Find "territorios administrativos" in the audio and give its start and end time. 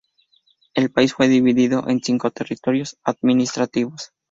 2.31-4.13